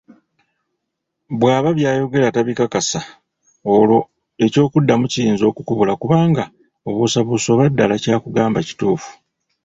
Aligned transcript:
Bw’aba 1.37 1.69
by'ayogera 1.77 2.33
tabikakasa 2.35 2.99
olwo 3.73 3.99
eky’okumuddamu 4.45 5.05
kiyinza 5.11 5.43
okukubula 5.47 5.93
kubanga 6.01 6.43
obuusabuusa 6.87 7.47
oba 7.53 7.65
ddala 7.71 7.95
ky’akugamba 8.03 8.59
kituufu. 8.67 9.11